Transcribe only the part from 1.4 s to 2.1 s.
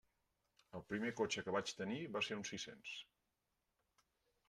que vaig tenir